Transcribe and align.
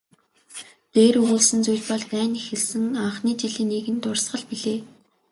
Дээр 0.93 1.15
өгүүлсэн 1.21 1.59
зүйл 1.65 1.83
бол 1.89 2.03
дайн 2.13 2.31
эхэлсэн 2.41 2.83
анхны 3.05 3.31
жилийн 3.39 3.69
нэгэн 3.71 3.97
дуртгал 3.99 4.43
билээ. 4.49 4.79